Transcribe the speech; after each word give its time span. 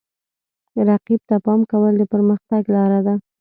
رقیب 0.87 1.21
ته 1.29 1.35
پام 1.45 1.61
کول 1.71 1.93
د 1.97 2.03
پرمختګ 2.13 2.61
لاره 2.75 2.99
ده. 3.05 3.15